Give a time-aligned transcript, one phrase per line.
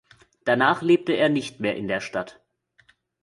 [0.45, 2.41] Danach lebte er nicht mehr in der Stadt.